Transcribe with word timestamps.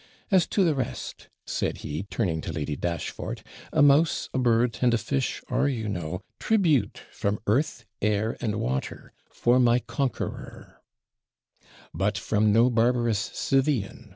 As 0.31 0.47
to 0.47 0.63
the 0.63 0.73
rest,' 0.73 1.29
said 1.45 1.77
he, 1.85 2.01
turning 2.09 2.41
to 2.41 2.51
Lady 2.51 2.75
Dashfort, 2.75 3.43
'a 3.71 3.83
mouse, 3.83 4.29
a 4.33 4.39
bird, 4.39 4.79
and 4.81 4.95
a 4.95 4.97
fish, 4.97 5.43
are, 5.47 5.67
you 5.67 5.87
know, 5.87 6.21
tribute 6.39 7.03
from 7.11 7.39
earth, 7.45 7.85
air, 8.01 8.35
and 8.41 8.55
water, 8.59 9.13
for 9.29 9.59
my 9.59 9.77
conqueror' 9.77 10.81
'But 11.93 12.17
from 12.17 12.51
no 12.51 12.71
barbarous 12.71 13.19
Scythian!' 13.31 14.09